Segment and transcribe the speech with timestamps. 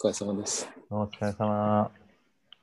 [0.00, 0.68] 疲れ様です。
[0.90, 1.90] お疲れ様。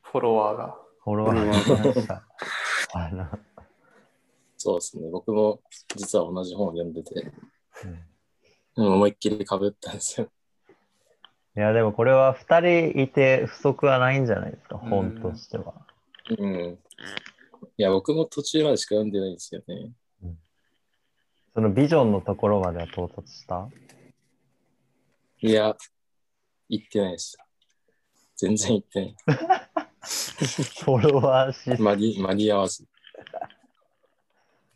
[0.04, 0.78] フォロワーが。
[1.04, 2.24] フォロワーが来ました。
[2.96, 3.28] あの、
[4.56, 5.10] そうですね。
[5.12, 5.60] 僕も
[5.98, 7.34] 実は同じ本を読んでて、
[8.78, 10.30] うんうん、思いっきり被ったんですよ。
[11.58, 15.86] いや、でもこれは2人いて不足はないんじゃないですか、うん本としては。
[16.38, 16.80] うん。
[17.76, 19.92] いや、僕も途中までしか読んでないんですよね。
[21.54, 23.68] そのビジョンのところまでは到達した？
[25.42, 25.76] いや、
[26.70, 27.38] 行ってないです。
[28.38, 29.16] 全然行ってない。
[30.84, 32.86] フォロワーし、間に間に合わず。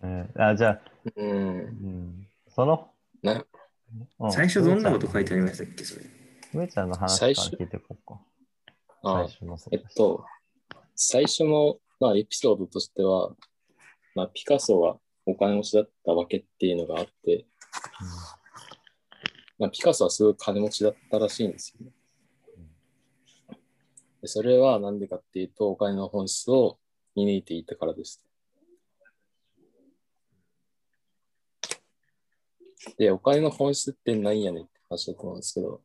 [0.02, 0.82] うんあじゃあ、
[1.16, 1.34] うんう。
[1.68, 3.46] ん、その、な
[4.20, 6.06] うん最初どんなこと書いてありましたっけ、それ？
[6.54, 7.52] むーちゃんの話最初？
[7.52, 8.22] から聞いていこうか。
[9.04, 10.26] あ最初のそえっと、
[10.96, 13.36] 最初の、まあ、エピソードとしては、
[14.16, 17.46] まあ、ピカソがお金持ちだったわけっていうのがあって、
[19.60, 21.92] まあ、ピカソはすごい金持ちだったらしいんですよね。
[24.22, 26.80] でそれはなんでかっていうと、お金の本質を
[27.16, 28.22] 見抜いていたからです。
[32.98, 35.82] で、お金の本質って何やねんって話だと思うんですけど、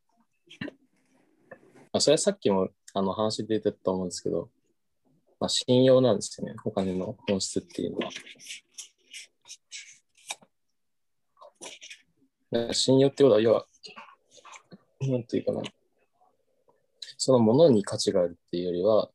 [1.92, 4.50] まあ、それはさっきもあの話出てたと思うんですけど、
[5.40, 8.04] まあ、信用なんですよね、お金の本質っていうのは。
[8.04, 8.20] だか
[12.43, 13.66] ら信用ってことは、要は、
[15.00, 15.62] なんていうかな、
[17.16, 19.10] そのものに価値があるっていうよりは、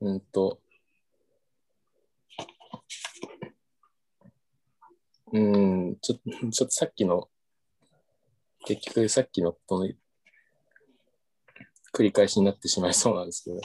[0.00, 0.60] うんと、
[5.32, 7.28] うん、ちょちょっとさっきの、
[8.66, 9.90] 結局さっきのことの
[11.92, 13.60] 繰り返しになってしまいそうなんですけど、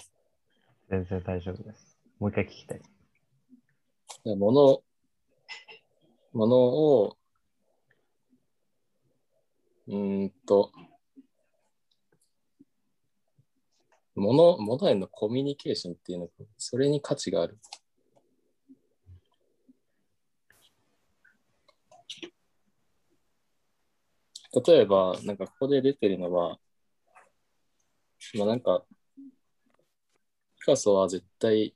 [0.89, 1.99] 全然大丈夫です。
[2.19, 2.81] もう一回聞きたい。
[4.35, 4.81] もの、
[6.33, 7.19] ものを、
[9.90, 10.72] うんと、
[14.14, 17.58] もの、ものへのコミュニケーションっていうのか、それに価値がある。
[24.67, 26.60] 例えば、なんかここで出てるのは、
[28.36, 28.86] まあなんか、
[29.17, 31.73] ピカソは絶対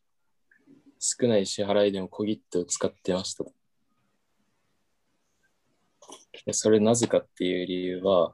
[1.00, 3.63] 少ない支払いでも小切手を使ってましたと。
[6.46, 8.34] でそれなぜかっていう理由は、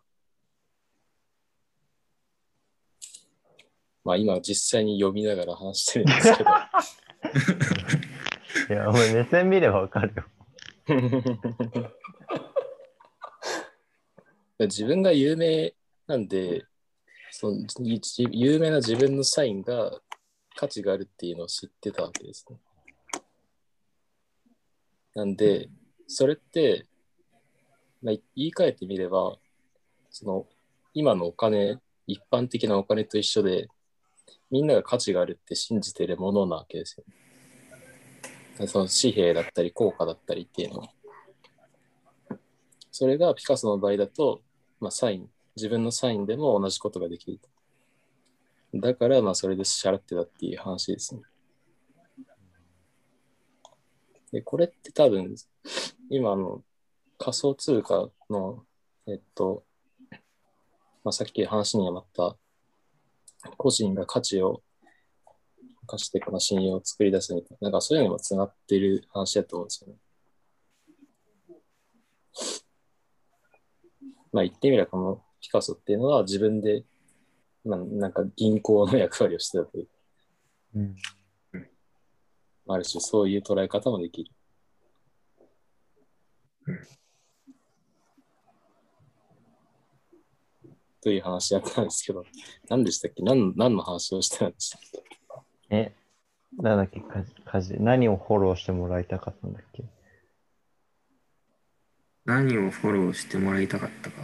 [4.04, 6.50] まあ今実際に読みながら話してるんですけど、
[8.74, 10.24] いや、お前目線見ればわかるよ。
[14.60, 15.74] 自分が有名
[16.08, 16.66] なんで、
[17.32, 17.66] その
[18.32, 20.02] 有名な自分のサインが
[20.56, 22.58] 価値があるっていうのを知ってたわけですね。
[25.16, 25.70] なんで、
[26.08, 26.89] それって、まあ、
[28.04, 29.38] 言い換えてみれば、
[30.10, 30.48] その
[30.94, 31.78] 今のお金、
[32.08, 33.68] 一般的なお金と一緒で、
[34.50, 37.04] みんなが価値があるって信じてるものなわけですよ。
[38.68, 40.90] その紙幣だったり硬貨だったりっていうのは。
[42.92, 44.42] それがピカソの場合だと、
[44.82, 47.40] まあ、サイン、自分のサインでも同じことができる。
[48.74, 51.22] だから、まあ、それで支払ってたっていう話ですね。
[54.32, 55.34] で、これって多分、
[56.10, 56.62] 今の
[57.20, 58.64] 仮想通貨の、
[59.06, 59.66] えっと、
[61.04, 62.38] まあ、さっき話にもあった、
[63.58, 64.64] 個人が価値を
[65.86, 70.00] 貸してこの信用を作り出すみたいな、なんかそういうのにもつながっている話だと思うんですよね。
[74.32, 76.86] まあ言ってみればこのピカソっていうのは自分で、
[77.66, 79.88] まあ、なんか銀行の役割をしてたという、
[80.76, 80.96] うん。
[82.68, 84.32] ある種そういう捉え方もできる。
[91.02, 92.26] という話やったんですけど、
[92.70, 93.24] 何でしたっけ？
[93.24, 95.04] 何何の話をしてたんでしたっけ？
[95.70, 95.94] え、
[96.58, 99.84] なんだっけ、かじ、かじ、何をフォローしてもらいたかったんだっけ？
[102.26, 104.18] 何をフォローしてもらいたかったか？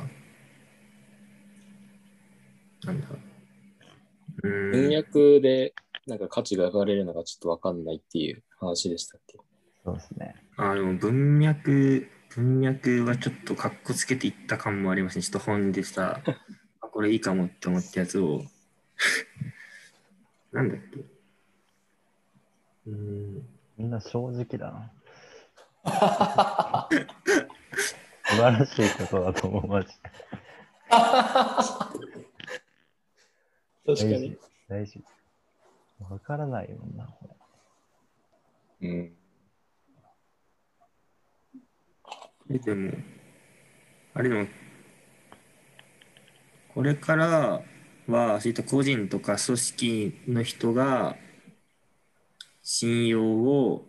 [2.85, 3.07] なんだ？
[4.44, 4.89] うー文ん。
[4.89, 5.73] 脈で
[6.07, 9.39] なんか価値が生まれるのがちょっとわかんないっていう話でしたっけ？
[9.83, 10.35] そうですね。
[10.57, 15.23] あ、でも文脈、文脈はちょっとかっこつけていった感もありますね。
[15.23, 16.31] ちょっと本でさ、あ
[16.95, 18.42] これいいかもって思ったやつを、
[20.53, 21.01] なんだっけ？
[21.01, 23.45] うーん。
[23.75, 24.94] みんな正直だな。
[28.24, 29.95] 素晴らしいことだと思う、マジで。
[33.86, 34.39] 確かに大事。。
[34.69, 35.03] 大事。
[36.00, 37.27] わからないもんな、こ
[38.80, 38.88] れ。
[38.88, 39.18] うん。
[42.51, 42.94] えでも、
[44.13, 44.48] あれでも、
[46.75, 47.63] これから
[48.07, 51.16] は、そういった個人とか組織の人が
[52.62, 53.86] 信用を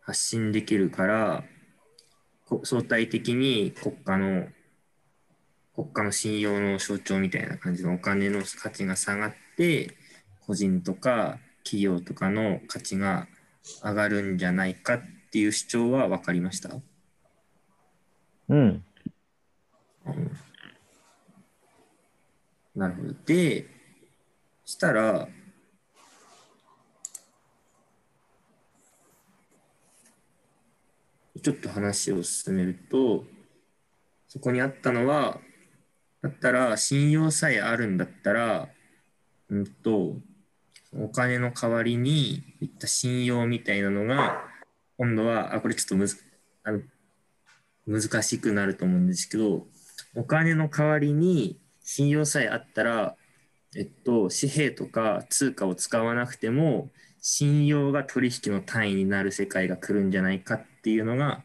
[0.00, 1.44] 発信できるから、
[2.46, 4.48] こ相対的に国家の
[5.74, 9.96] 国家の信用の象徴みたいな感じのお金の価値が下がって、
[10.46, 13.28] 個人とか企業とかの価値が
[13.84, 16.70] 上がるんじゃないかっていう主張は分かりました？
[18.48, 18.82] うん。
[22.74, 23.14] なるほど。
[23.26, 23.66] で、
[24.64, 25.28] したら、
[31.42, 33.24] ちょっと話を進めると、
[34.28, 35.40] そこにあったのは、
[36.22, 38.68] だったら信用さえあるんだったら、
[39.48, 40.16] うんと、
[40.92, 44.44] お金の代わりにいった信用みたいなのが、
[44.98, 46.18] 今度は、あ、これちょっとむず
[46.62, 46.80] あの
[47.86, 49.66] 難しくなると思うんですけど、
[50.14, 51.58] お金の代わりに
[51.92, 53.16] 信用さえあったら、
[53.74, 56.88] えっと、紙幣とか通貨を使わなくても、
[57.20, 61.42] 信用が取引の単位になる世界が来るんじゃないかっていうのが、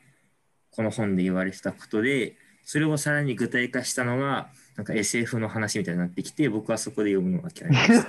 [0.70, 8.08] この本で言われてたことで、それをさらに具体化したのが、なんか SF の話みたいになってきて、僕はそこで読むのが嫌いです。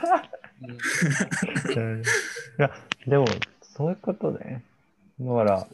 [2.59, 2.71] いや、
[3.07, 3.25] でも、
[3.63, 4.63] そういうことね。
[5.19, 5.67] だから、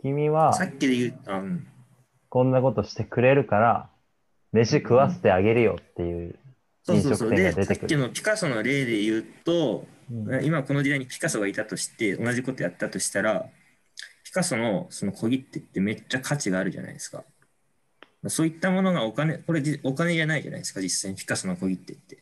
[0.00, 1.66] 君はさっきで言った、うん
[2.30, 3.90] こんなことしてくれるから、
[4.52, 6.38] 飯食わせてあげるよっていう。
[6.82, 7.30] そうそうそう。
[7.30, 13.46] 飲食店で、が出てくるさっきのピカソの例で言うと、うん今この時代にピカソがいたとして、同じことやったとしたら、
[14.24, 17.22] ピカソのその小切手ってめっちゃ価値があるじゃないですか。
[18.26, 22.18] そういったものがお金、これじお金じゃないじゃないですか、実際にピカソの小切手って。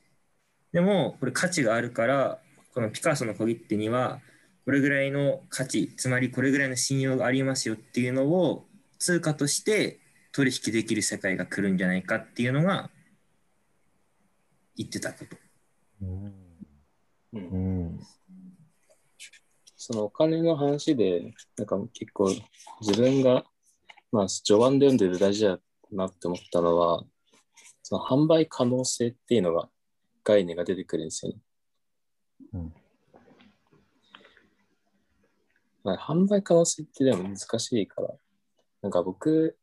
[0.72, 2.38] でも、これ価値があるから、
[2.74, 4.20] このピカソの小切手には、
[4.66, 8.66] これぐらいの価値、つまりこれぐらいの信用がありますよっていうのを
[8.98, 9.98] 通貨として
[10.38, 12.90] 取引できる世界が来るんじゃないかっていうのが
[14.76, 15.37] 言ってたこと。
[16.02, 16.32] うんう
[17.32, 18.00] うんん。
[19.76, 22.32] そのお金の話で、なんか結構
[22.81, 23.46] 自分が、
[24.12, 25.58] まあ序盤で読んでて大事だ
[25.90, 27.02] なって思ったのは、
[27.82, 29.69] その販売可能性っていうのが、
[30.23, 31.38] 概念が出てくるんですよね。
[32.52, 32.75] うん
[35.82, 38.14] まあ、販売可能性ってでも難しいから、
[38.82, 39.57] なんか僕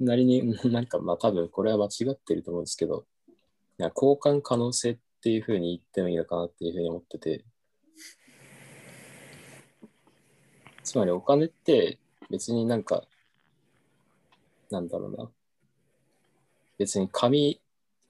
[0.00, 3.06] なりに、 なんかまあ多分これは間違ってると思うんですけど、
[3.78, 7.44] 交換可能性っていうふうに言ってもいいのかなっていうふうに思ってて、
[10.82, 11.98] つまりお金って
[12.30, 13.06] 別になんか、
[14.70, 15.30] なんだろうな。
[16.78, 17.60] 別に紙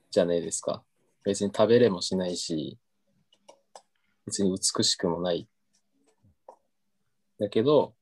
[0.09, 0.83] じゃないですか。
[1.23, 2.77] 別に食べれもしないし、
[4.25, 5.47] 別に美しくもない。
[7.39, 7.95] だけど、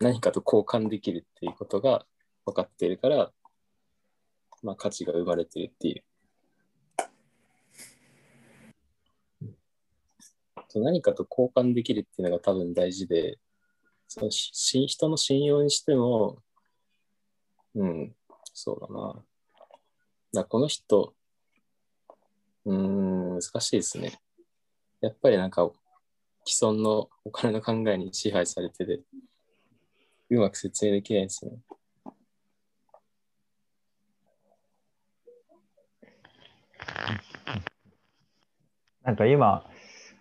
[0.00, 2.06] 何かと交換できるっていうことが
[2.46, 3.32] 分かっているから、
[4.62, 6.04] まあ価値が生まれてるっていう。
[10.76, 13.38] 何かと交換できるっていうのが多分大事で、
[14.08, 16.42] そのし人の信用にしても、
[17.74, 18.14] うん、
[18.52, 19.24] そうだな。
[20.32, 21.14] だこの人、
[22.64, 24.18] うん、難しいですね。
[25.00, 25.70] やっぱりなんか、
[26.44, 29.00] 既存のお金の考えに支配されてて、
[30.30, 31.52] うまく説明できないですね。
[39.04, 39.64] なんか今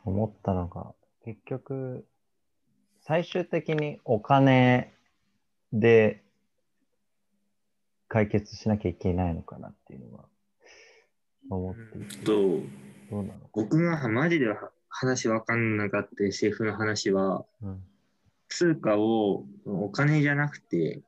[0.03, 2.05] 思ったのが、結局、
[3.01, 4.93] 最終的にお金
[5.71, 6.21] で
[8.07, 10.25] 解決しなきゃいけないのかなっていうのは
[11.49, 12.31] 思っていて、と、
[13.09, 13.47] どうなのか。
[13.53, 14.47] 僕がマジで
[14.89, 17.83] 話分かんなかった SF の話は、うん。
[18.49, 21.01] 通貨をお金じゃなくて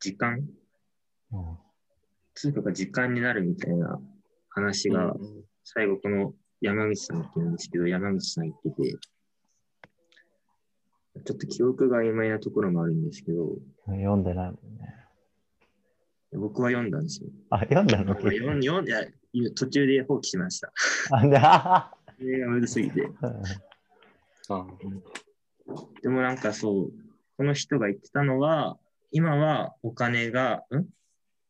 [0.00, 0.48] 時間。
[1.32, 1.58] うん
[2.34, 4.00] 通貨が時間になるみたいな
[4.50, 8.96] 話がうん最後この山口さんって言うんですけど山口さん言ってて
[11.24, 14.94] ちょっと記憶が曖昧なところもあるんですけど読んでないもんね。
[16.36, 17.28] 僕は読んだんですよ。
[17.50, 18.14] あ、読んだの？
[18.14, 19.06] 読ん読んいや
[19.54, 20.72] 途中で放棄しました。
[21.12, 23.08] あ、で、あそれがむずすぎて。
[24.48, 24.66] あ
[26.02, 26.92] でもなんかそう、
[27.36, 28.76] この人が言ってたのは、
[29.12, 30.84] 今はお金が、ん？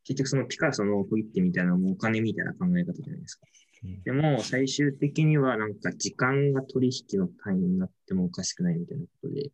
[0.04, 3.46] 結局そのピカソの小切手みたいなのもお金みたいな考え方じゃないですか。
[3.46, 9.50] うんでも最終的にはなんか時間が取引の単位になってもおかしくないみたいなことで、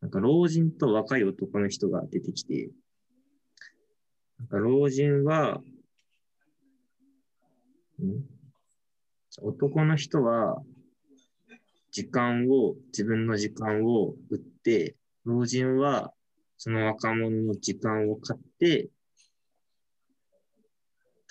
[0.00, 2.70] なんか老人と若い男の人が出てきて、
[4.40, 5.60] なんか老人は、
[8.02, 8.24] ん？
[9.42, 10.60] 男の人は
[11.92, 16.12] 時間を、自分の時間を売って、老人は
[16.58, 18.88] その若者の時間を買って、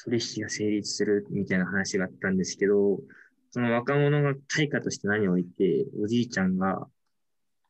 [0.06, 3.00] 取引が成立するみたいな話があったんですけど、
[3.52, 6.88] その若者が対価として何を置いて、おじいちゃんが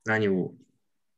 [0.06, 0.54] 何を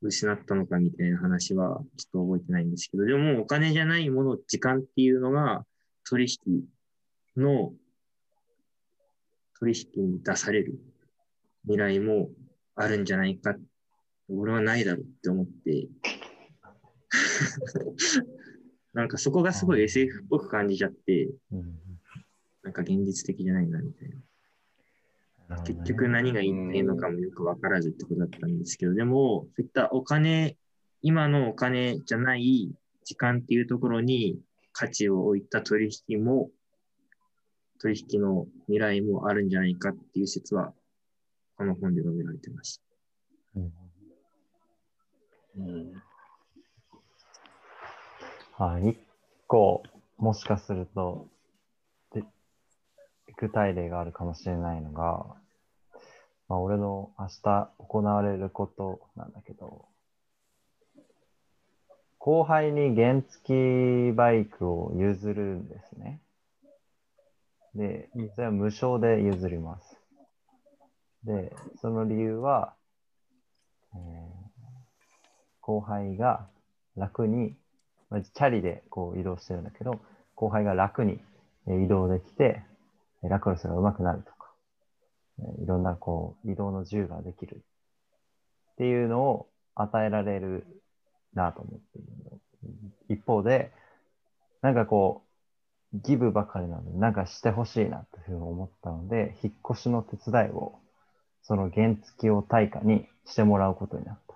[0.02, 5.66] 失ったのかみたいな話はちょっと覚えてないんですけど、でももうお金じゃないもの、時間っていうのが
[6.08, 6.64] 取引
[7.36, 7.74] の
[9.60, 10.80] 取引に出される
[11.64, 12.30] 未来も
[12.76, 13.56] あるんじゃないか。
[14.30, 15.88] 俺はないだろうって思って、
[18.98, 21.80] なんかそこがすごい SF っぽく感じちゃって、うん
[22.63, 24.10] なんか現実的じゃないなみたい
[25.48, 25.62] な。
[25.62, 30.58] 結局何が言っていいのかもよくわからずってことだったんですけど、でも、そういったお金、
[31.01, 32.75] 今のお金じゃない
[33.06, 34.38] 時間っていうところに
[34.74, 36.50] 価値を置いた取引も、
[37.80, 40.74] 取引の未来もあるんじゃないかっていう説は、
[41.56, 42.84] この本で述べられてました。
[43.58, 43.74] うん
[45.58, 46.04] うん。
[48.60, 48.98] はい、一
[49.46, 49.84] 個、
[50.18, 51.28] もしかすると、
[52.12, 52.24] で
[53.38, 55.28] 具体例があるかもしれないのが、
[56.50, 59.86] まあ、俺の明日行われることなんだけど、
[62.18, 66.20] 後輩に原付バイクを譲るんですね。
[67.76, 70.00] でうん、それは無償で譲ります。
[71.24, 72.74] で、その理由は、
[73.94, 74.38] えー
[75.62, 76.48] 後輩が
[76.96, 77.67] 楽にまあ
[78.12, 80.00] チャリでこう移動してるんだけど、
[80.36, 81.20] 後輩が楽に
[81.68, 82.64] 移動できて、
[83.24, 84.52] ラクロスが上手くなるとか、
[85.62, 90.66] いろんなこう移動の自由ができるっていうのを与えられる
[91.34, 92.08] なと思っている
[93.10, 93.72] 一方で、
[94.62, 95.24] なんかこ
[95.94, 100.80] う、ギブばかりなので、なんかしてほしいなというふうに思ったので、引っ越しの手伝いを、
[101.44, 104.36] その原付を対価にしてもらうことになった。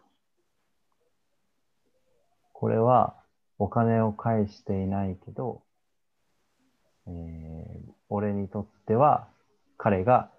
[2.54, 3.21] これは
[3.62, 5.62] お金を返していないけど、
[7.06, 9.28] えー俺にとっては
[9.78, 10.32] 彼が、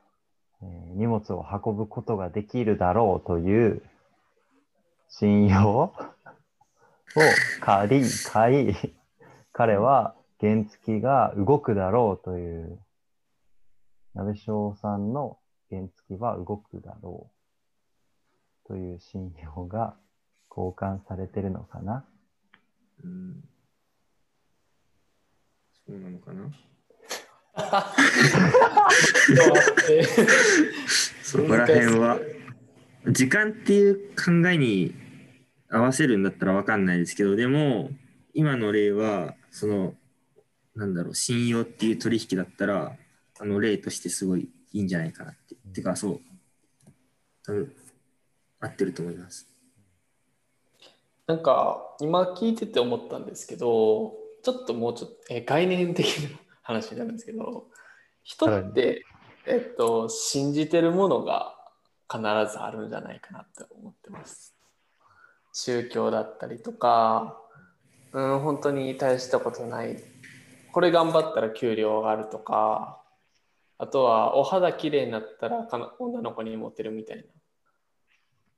[0.60, 3.82] えー荷物を運ぶことができるだろうという
[5.08, 5.94] 信用を
[7.62, 8.74] 借り、買い、
[9.52, 12.80] 彼は原付が動くだろうという、
[14.14, 15.38] 鍋翔さんの
[15.70, 17.30] 原付は動くだろ
[18.64, 19.96] うという信用が
[20.50, 22.04] 交換されてるのかな
[23.04, 23.44] うん。
[25.92, 26.50] そうなのかな？
[31.22, 32.18] そこら辺は、
[33.08, 34.94] 時間っていう考えに
[35.68, 37.90] 合わせるんだったらわかんないですけど、でも、
[38.32, 39.94] 今の例は、その、
[40.74, 42.96] なんだろう、信用っていう取引だったら、
[43.38, 45.54] あの例としてすごいいいんじゃないかなって。
[45.74, 46.20] てか、そう、
[47.44, 47.70] 多分、
[48.60, 49.46] 合ってると思います。
[51.26, 57.66] なんか今聞いてて思ったんですけどちょっともうちょっと、えー概念的な話になるんですけど
[58.22, 59.04] 人って、
[59.46, 61.54] えっと、信じてるものが
[62.10, 62.20] 必
[62.52, 64.54] ずあるんじゃないかなって思ってます。
[65.52, 67.36] 宗教だったりとか、
[68.12, 69.96] うん、本当に大したことない。
[70.72, 73.02] これ頑張ったら給料上がるとか
[73.76, 75.68] あとはお肌綺麗になったら
[75.98, 77.24] 女の子にモテるみたいな。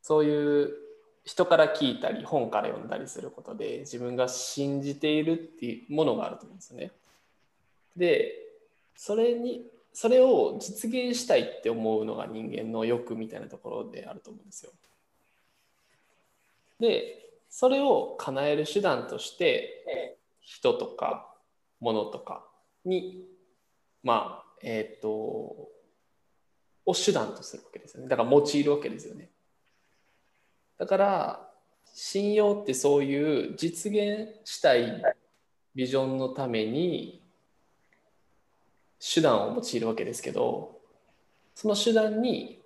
[0.03, 0.84] そういう
[1.25, 6.91] 人から聞いたり本から読んだりすることで自分が信じているっていうものがあると思うんですよね。
[7.97, 8.35] で
[8.97, 14.73] それにそれを実現したいって思うのが人間の欲みたいなところであると思うんですよ。
[16.81, 21.33] でそれを叶える手段として人とか
[21.81, 22.45] 物とか
[22.85, 23.25] に
[24.03, 25.09] まあえっ、と
[26.87, 29.31] を手段とするわけですよねだから用いるわけですよね
[30.79, 31.51] だから
[31.95, 35.03] 信用ってそういう実現したい
[35.75, 37.23] ビジョンのために
[38.99, 40.79] 手段を用いるわけですけど
[41.55, 42.61] その手段に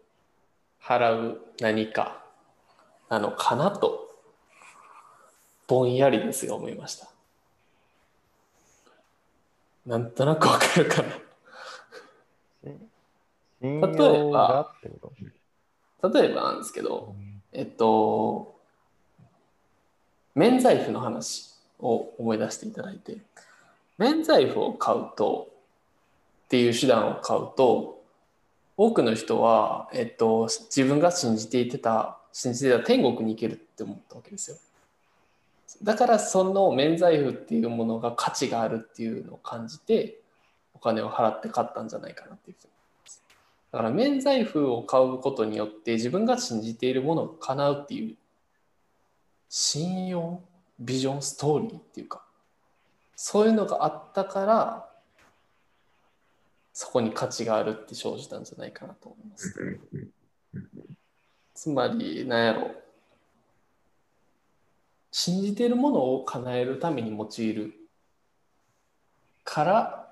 [0.82, 2.24] 払う何か
[3.10, 4.08] なのかなと
[5.66, 7.10] ぼんやりですが思いました。
[9.84, 11.08] なんとなくわかるかな。
[13.60, 13.88] 信例
[14.18, 17.14] え用ば例えばなんですけど
[17.52, 18.54] えっと
[20.34, 23.18] 免罪符の話を思い出していただいて
[23.98, 25.48] 免罪符を買うと
[26.46, 27.98] っていう手段を買うと
[28.76, 34.56] 多くの人は、えっと、自分が信じていてた信じてた天国に行けるって思ったわけですよ。
[35.82, 40.20] だからその免罪符っていうものが価値があるっていうのを感じて
[40.74, 42.72] お金を払って買ったんじゃないかなっていうふうに
[43.72, 48.16] だから免罪符を買うことによって自分が信じているものが叶うっていう
[49.48, 50.40] 信用
[50.78, 52.22] ビジョンストーリーっていうか
[53.14, 54.88] そういうのがあったから
[56.72, 59.80] そこに価値があるって生じたんじゃないかなと思います。
[61.52, 62.70] つまり、なんやろ。
[65.10, 67.74] 信じているものを叶えるために用いる
[69.42, 70.08] から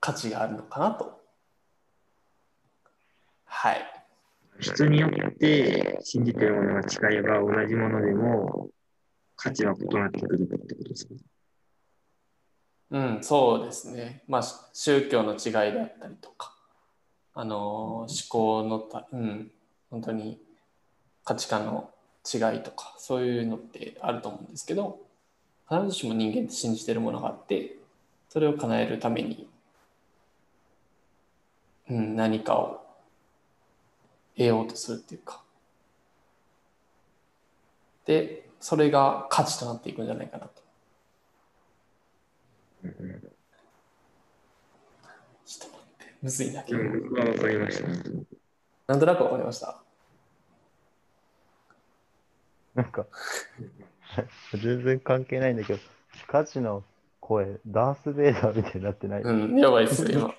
[0.00, 1.19] 価値があるのかなと。
[3.62, 3.92] はい。
[4.58, 8.70] 人によって信じてるものが違えば同じものでも
[9.36, 11.14] 価値は異なってくるってことですか
[12.92, 14.22] うん、そうですね。
[14.28, 16.54] まあ、し宗教の違いだったりとか、
[17.34, 19.50] あのー思考のた、うん、
[19.90, 20.40] 本当に
[21.22, 21.90] 価値観の
[22.24, 25.00] 違いとか、そういうのってあると思うんですけど、
[25.68, 27.76] 必ずしも人間って信じてるものがあって、
[28.30, 29.46] それを叶えるために、
[31.90, 32.79] うん、何かを
[34.44, 35.42] 得ようとするっていうか。
[38.06, 40.62] で、それが価値となっていくんじゃないかなと。
[42.84, 42.90] うん
[45.44, 46.64] ちょっと待って、むずいな。
[46.66, 47.88] うんわかりました。
[48.86, 49.82] なんとなくわかりました？
[52.74, 53.06] なんか、
[54.54, 55.78] 全然関係ないんだけど、
[56.28, 56.84] 価値の
[57.20, 59.22] 声、ダース・ベイダーみたいになってない？
[59.22, 60.34] うん、やばいっすよ、今。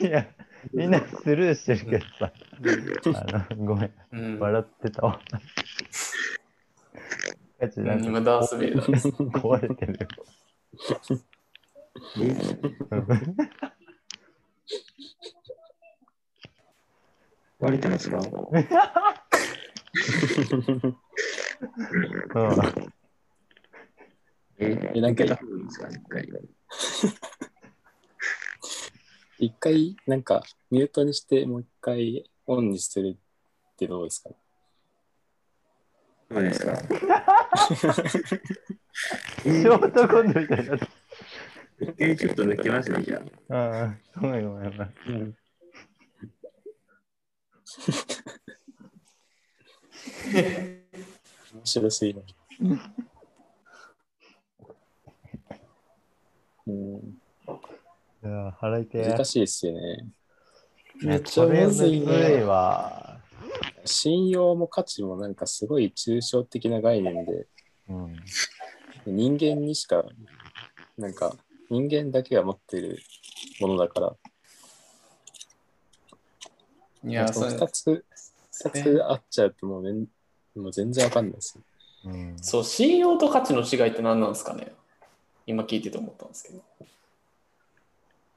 [0.08, 0.26] いや、
[0.72, 5.20] みんなスルーしてるけどさ、あのごめん、うん、笑ってたわ。
[7.58, 8.00] 価値なん。
[8.00, 9.08] か今、ダース・ベイダーです。
[9.08, 9.98] 壊れてるよ。
[17.58, 18.18] 割れてますか？
[18.18, 18.58] う。
[18.58, 18.60] ん
[24.62, 25.36] ええなんかいいで
[25.70, 25.88] すか？
[25.88, 26.28] 一回
[29.40, 34.30] 一回、なんか、ミュートにして、もう一回オンにするってどうですか？
[36.28, 36.76] どうですか？
[39.42, 40.76] ショートコントみたいにな
[41.80, 43.54] 一回ちょっと抜けますね、じゃあ。
[43.54, 44.94] ああ、ごめんごめんごめん。
[45.06, 45.36] うん。
[51.54, 52.22] 面白すぎる。
[56.66, 57.19] うん、
[58.22, 59.08] いや、腹痛い。
[59.08, 60.06] 難しいですよね。
[61.02, 62.04] めっちゃむずい。
[62.42, 63.18] わ。
[63.84, 67.46] 信用も価値もなんかすごい抽象的な概念で、
[67.88, 68.16] うん。
[69.06, 70.04] 人間にしか、
[70.98, 71.34] なんか
[71.70, 72.98] 人間だけが持っている
[73.60, 74.16] ものだから、
[77.04, 78.04] いや、それ2つ、
[78.52, 80.06] 二つあっちゃうともうめん
[80.54, 81.58] もう全然わかんないです。
[82.04, 84.72] うん、そう、信用と価値の違いって何なんですかね
[85.46, 86.62] 今聞いてて思ったんですけど。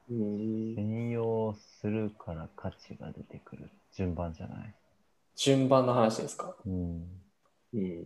[0.10, 0.76] うん。
[0.76, 4.74] 信用するから価値が出てくる順番じゃない？
[5.36, 6.56] 順番の話ですか？
[6.66, 7.08] うん。
[7.74, 8.04] うん。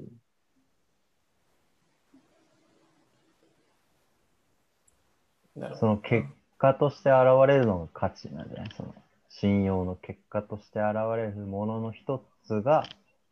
[5.80, 6.28] その結
[6.60, 8.70] 果として現れるのが価値なんじゃない？
[8.78, 8.94] その
[9.30, 12.88] 信用の結果として現れるものの一つが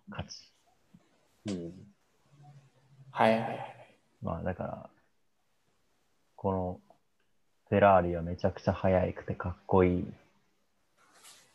[0.10, 0.52] 価値。
[1.48, 1.70] うん。
[1.72, 1.84] ど。
[3.12, 3.96] はいはいはい。
[4.22, 4.90] まあだから、
[6.36, 6.80] この
[7.70, 10.06] フェラーリはめちゃくちゃ速くてかっこいい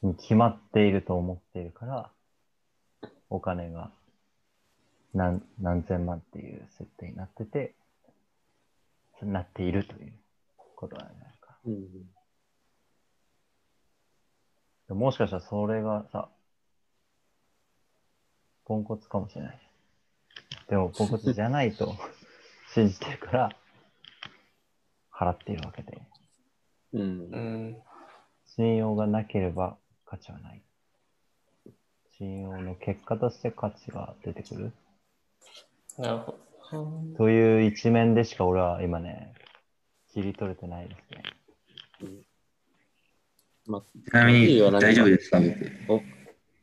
[0.03, 2.11] に決まっていると思っているから、
[3.29, 3.90] お金が
[5.14, 7.75] 何何千万っていう設定になってて、
[9.23, 10.12] なっているという
[10.77, 11.57] ことなんじゃないか。
[11.66, 11.70] う
[14.94, 14.99] ん。
[14.99, 16.31] もしかしたらそれがさ、
[18.64, 19.61] ポンコツかもしれない。
[20.68, 21.96] でもポンコツじゃないと
[22.73, 23.51] 信じてるから、
[25.20, 26.00] 払っているわけで。
[26.94, 27.04] うんう。
[27.37, 27.76] ん。
[28.56, 30.62] 信用がなければ価値はない。
[32.16, 34.72] 信用の結果として価値が出てくる。
[35.98, 36.33] なるほ
[36.72, 37.16] ど。
[37.16, 39.35] という一面でしか俺は今ね、
[40.12, 41.22] 切り取れてないですね。
[43.66, 45.40] まあ、ちなみに大丈夫ですか？
[45.87, 46.04] 僕。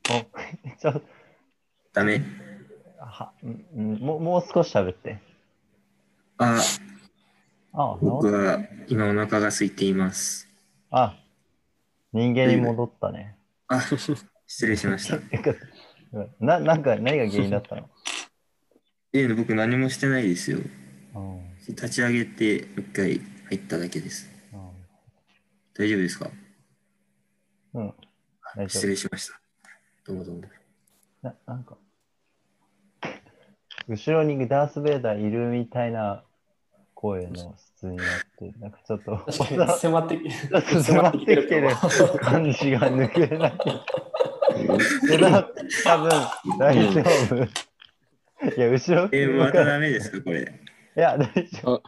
[0.09, 0.13] お、
[0.79, 1.01] ちょっと、
[1.93, 2.21] ダメ
[2.99, 5.19] は、うんうんもう、もう少し喋って。
[6.37, 6.59] あ、
[7.79, 10.47] あ、僕なは今お腹が空いています。
[10.89, 11.15] あ、
[12.11, 13.37] 人間に戻ったね。
[13.67, 15.19] あ、失礼しました。
[16.39, 17.87] な、なんか、何が原因だったの？
[19.13, 20.59] え僕何もしてないですよ。
[21.67, 24.27] 立ち上げて一回入っただけです。
[25.75, 26.31] 大丈夫ですか？
[27.75, 27.93] うん。
[28.67, 29.39] 失礼しました。
[30.05, 30.41] どうもどうも。
[31.21, 31.27] 夫。
[31.27, 31.77] な、なんか、
[33.87, 36.23] 後ろにダース・ベイダーいるみたいな
[36.99, 38.07] 声の質になっ
[38.39, 40.19] て、なんかちょっと、迫って
[40.81, 41.47] 迫ってきてる
[42.19, 43.57] 感じが抜けない。
[45.83, 46.09] 多分
[46.57, 47.45] 大丈夫。
[48.55, 50.41] いや、後ろえー、またダメですかこれ。
[50.41, 51.83] いや、大丈夫。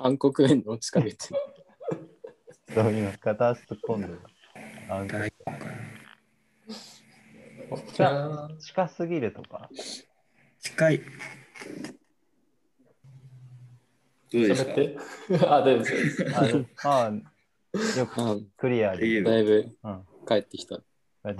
[0.00, 1.18] 暗黒面の近くって。
[2.74, 4.18] そう今、片足突っ込んでる。
[8.00, 9.70] あ近すぎるとか？
[10.60, 11.00] 近い。
[14.32, 14.70] どうですか？
[14.72, 14.98] 喋って？
[15.46, 16.24] あ、大丈夫です。
[16.36, 19.22] あ のああ、よくあクリアで。
[19.22, 20.06] だいぶうん。
[20.26, 20.80] 帰ってきた。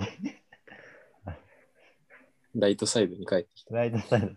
[2.55, 3.75] ライトサイドに帰ってきた。
[3.75, 4.27] ライトサイド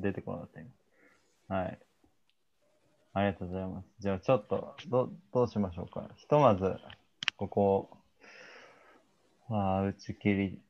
[0.00, 0.70] 出てこなかった今
[1.60, 1.78] はい。
[3.14, 3.86] ありがとうございます。
[4.00, 6.08] じゃあちょっとどどうしましょうか。
[6.16, 6.76] ひとまず
[7.36, 7.96] ここを
[9.48, 10.60] まあ打ち切り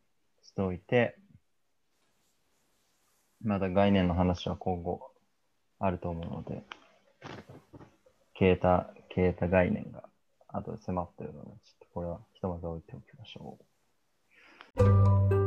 [0.43, 1.19] しておいて、
[3.43, 5.11] まだ概念の話は今後
[5.81, 6.63] あると思うので、
[8.39, 10.05] 消えた、消えた概念が
[10.49, 13.59] 後で迫ってるので、ちょっとこれはひとまず置いておきましょ
[15.35, 15.38] う。